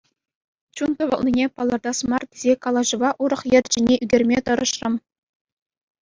Чун 0.75 0.91
тӑвӑлнине 0.97 1.43
палӑртас 1.57 1.99
мар 2.13 2.23
тесе, 2.29 2.53
калаҫӑва 2.63 3.09
урӑх 3.25 3.41
йӗр 3.51 3.65
ҫине 3.75 3.95
ӳкерме 4.07 4.37
тӑрӑшрӑм. 4.47 4.95